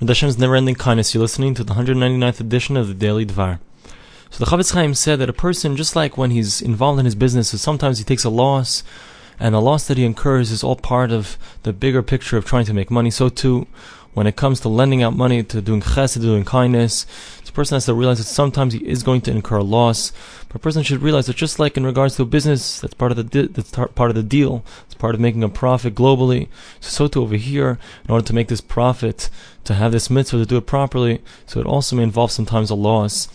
[0.00, 3.58] With Hashem's never-ending kindness, you're listening to the 199th edition of the Daily Dvar.
[4.30, 7.16] So the Chafetz Chaim said that a person, just like when he's involved in his
[7.16, 8.84] business, so sometimes he takes a loss,
[9.40, 12.64] and the loss that he incurs is all part of the bigger picture of trying
[12.66, 13.10] to make money.
[13.10, 13.66] So too,
[14.14, 17.06] when it comes to lending out money, to doing chesed, doing kindness,
[17.44, 20.12] the person has to realize that sometimes he is going to incur a loss.
[20.48, 23.10] But a person should realize that just like in regards to a business, that's part
[23.10, 24.64] of the di- that's part of the deal.
[24.86, 26.48] It's part of making a profit globally.
[26.80, 29.30] So, so too over here, in order to make this profit,
[29.64, 32.74] to have this mitzvah to do it properly, so it also may involve sometimes a
[32.74, 33.28] loss.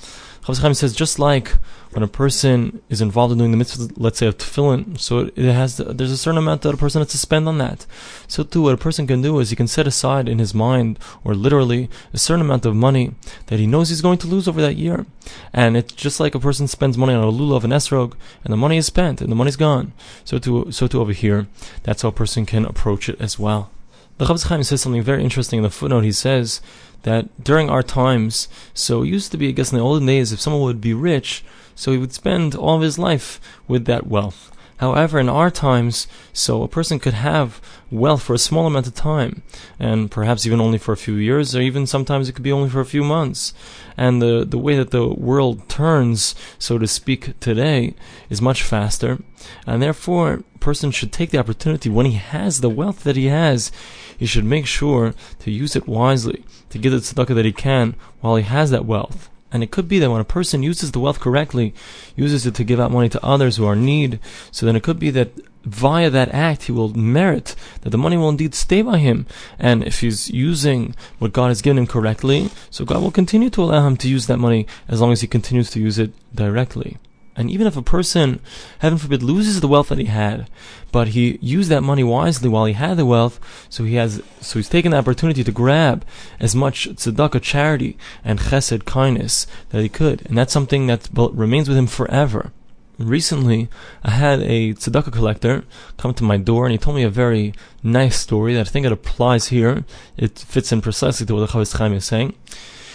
[0.46, 1.50] Chaim says just like
[1.92, 5.38] when a person is involved in doing the mitzvah, let's say of tefillin, so it,
[5.38, 7.86] has there's a certain amount that a person has to spend on that.
[8.28, 11.00] So too, what a person can do is he can set aside in his mind,
[11.24, 13.16] or literally, a certain amount of money
[13.48, 15.06] that he knows he's going to lose over that year.
[15.54, 18.14] And it's just like a person spends money on a lulav and esrog,
[18.44, 19.94] and the money is spent and the money's gone.
[20.26, 21.48] So too, so too over here,
[21.84, 23.72] that's how a person can approach it as well.
[24.18, 26.02] The Chafetz Chaim says something very interesting in the footnote.
[26.02, 26.62] He says
[27.02, 30.32] that during our times, so it used to be, I guess, in the olden days,
[30.32, 31.44] if someone would be rich,
[31.76, 34.52] so he would spend all of his life with that wealth.
[34.84, 38.94] However, in our times, so a person could have wealth for a small amount of
[38.94, 39.42] time,
[39.80, 42.70] and perhaps even only for a few years, or even sometimes it could be only
[42.70, 43.54] for a few months.
[43.96, 47.94] And the, the way that the world turns, so to speak, today
[48.30, 49.20] is much faster,
[49.66, 53.28] and therefore, a person should take the opportunity when he has the wealth that he
[53.28, 53.72] has,
[54.18, 57.96] he should make sure to use it wisely, to give the tzedakah that he can
[58.20, 59.30] while he has that wealth.
[59.54, 61.74] And it could be that when a person uses the wealth correctly,
[62.16, 64.20] uses it to give out money to others who are in need,
[64.52, 65.30] so then it could be that
[65.64, 69.26] via that act he will merit that the money will indeed stay by him.
[69.60, 73.64] And if he's using what God has given him correctly, so God will continue to
[73.64, 76.98] allow him to use that money as long as he continues to use it directly.
[77.36, 78.40] And even if a person,
[78.80, 80.50] heaven forbid, loses the wealth that he had,
[80.92, 83.40] but he used that money wisely while he had the wealth,
[83.70, 86.06] so he has, so he's taken the opportunity to grab
[86.40, 90.26] as much tzedakah, charity, and chesed, kindness, that he could.
[90.28, 92.52] And that's something that remains with him forever.
[93.00, 93.70] Recently,
[94.04, 95.64] I had a tzedakah collector
[95.98, 98.86] come to my door, and he told me a very nice story that I think
[98.86, 99.84] it applies here.
[100.16, 102.36] It fits in precisely to what the Chafetz Chaim is saying.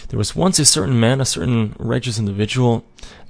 [0.09, 2.85] There was once a certain man, a certain righteous individual,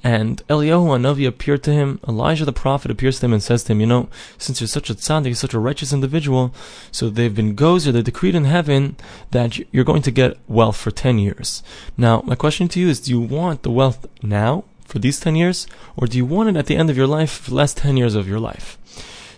[0.05, 1.99] and Eliyahu Hanavi appeared to him.
[2.07, 4.09] Elijah the prophet appears to him and says to him, You know,
[4.39, 6.55] since you're such a tzaddik, such a righteous individual,
[6.93, 8.97] so they've been gozer, they decreed in heaven
[9.33, 11.65] that you're going to get wealth for 10 years.
[11.97, 15.35] Now, my question to you is, do you want the wealth now for these 10
[15.35, 17.77] years, or do you want it at the end of your life for the last
[17.79, 18.79] 10 years of your life?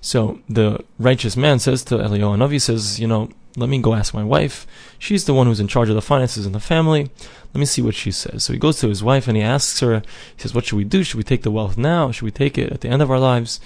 [0.03, 3.31] So the righteous man says to Eliyahu Hanavi, says, You know,
[3.61, 4.67] let me go ask my wife.
[4.99, 7.11] She's the one who's in charge of the finances in the family.
[7.53, 8.45] Let me see what she says.
[8.45, 10.03] So he goes to his wife and he asks her,
[10.35, 11.03] he says, What should we do?
[11.03, 12.11] Should we take the wealth now?
[12.11, 13.61] Should we take it at the end of our lives?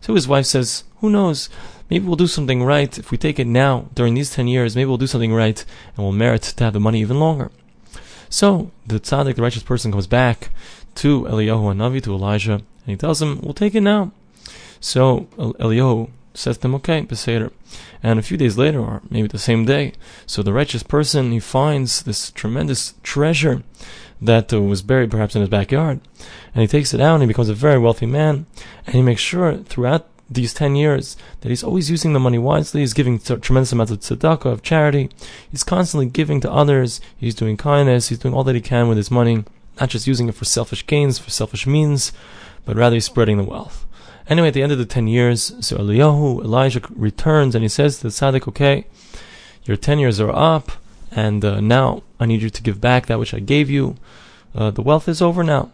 [0.00, 1.48] So his wife says, Who knows?
[1.88, 2.98] Maybe we'll do something right.
[2.98, 5.64] If we take it now, during these 10 years, maybe we'll do something right
[5.96, 7.50] and we'll merit to have the money even longer.
[8.28, 10.50] So the tzaddik, the righteous person, comes back
[10.96, 14.12] to Eliyahu Hanavi, to Elijah, and he tells him, We'll take it now.
[14.80, 17.50] So Eliyahu says to him, okay, Beseder.
[18.02, 19.92] And a few days later, or maybe the same day,
[20.26, 23.62] so the righteous person, he finds this tremendous treasure
[24.20, 26.00] that uh, was buried perhaps in his backyard.
[26.54, 28.46] And he takes it out and he becomes a very wealthy man.
[28.86, 32.80] And he makes sure throughout these 10 years that he's always using the money wisely.
[32.80, 35.10] He's giving t- tremendous amounts of tzedakah, of charity.
[35.50, 37.00] He's constantly giving to others.
[37.16, 38.08] He's doing kindness.
[38.08, 39.44] He's doing all that he can with his money,
[39.80, 42.12] not just using it for selfish gains, for selfish means,
[42.64, 43.85] but rather he's spreading the wealth.
[44.28, 47.98] Anyway, at the end of the 10 years, so Eliyahu, Elijah returns and he says
[47.98, 48.86] to the tzaddik, okay,
[49.64, 50.72] your 10 years are up,
[51.12, 53.96] and uh, now I need you to give back that which I gave you.
[54.54, 55.70] Uh, the wealth is over now.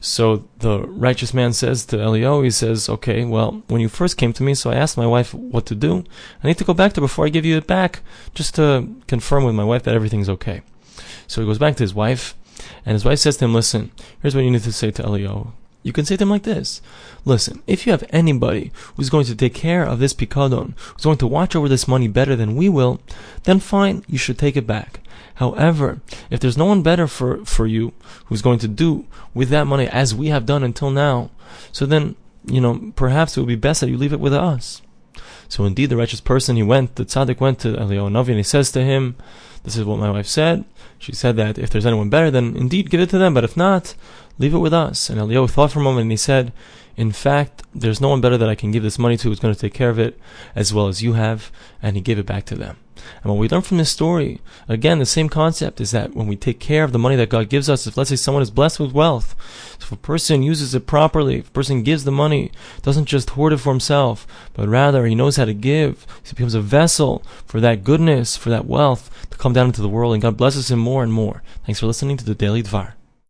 [0.00, 4.32] So the righteous man says to Eliyahu, he says, okay, well, when you first came
[4.32, 6.04] to me, so I asked my wife what to do.
[6.42, 8.00] I need to go back to before I give you it back,
[8.34, 10.62] just to confirm with my wife that everything's okay.
[11.28, 12.34] So he goes back to his wife,
[12.84, 15.52] and his wife says to him, listen, here's what you need to say to Eliyahu.
[15.82, 16.80] You can say to them like this.
[17.24, 21.18] Listen, if you have anybody who's going to take care of this pikadon, who's going
[21.18, 23.00] to watch over this money better than we will,
[23.44, 25.00] then fine, you should take it back.
[25.36, 26.00] However,
[26.30, 27.92] if there's no one better for, for you
[28.26, 31.30] who's going to do with that money as we have done until now,
[31.72, 34.82] so then, you know, perhaps it would be best that you leave it with us.
[35.52, 38.42] So indeed, the righteous person, he went, the tzaddik went to Eliyahu Navi and he
[38.42, 39.16] says to him,
[39.64, 40.64] this is what my wife said.
[40.98, 43.54] She said that if there's anyone better, then indeed give it to them, but if
[43.54, 43.94] not,
[44.38, 45.10] leave it with us.
[45.10, 46.54] And Eliyahu thought for a moment and he said,
[46.96, 49.54] In fact, there's no one better that I can give this money to who's going
[49.54, 50.18] to take care of it
[50.54, 51.50] as well as you have,
[51.82, 52.76] and he gave it back to them.
[53.22, 56.36] And what we learn from this story, again, the same concept is that when we
[56.36, 58.78] take care of the money that God gives us, if let's say someone is blessed
[58.78, 59.34] with wealth,
[59.80, 62.52] if a person uses it properly, if a person gives the money,
[62.82, 66.54] doesn't just hoard it for himself, but rather he knows how to give, he becomes
[66.54, 70.22] a vessel for that goodness, for that wealth to come down into the world, and
[70.22, 71.42] God blesses him more and more.
[71.64, 72.94] Thanks for listening to the Daily Dvar.